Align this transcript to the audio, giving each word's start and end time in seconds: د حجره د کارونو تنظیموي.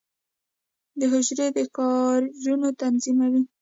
د 0.99 1.01
حجره 1.11 1.47
د 1.55 1.59
کارونو 1.77 2.67
تنظیموي. 2.81 3.43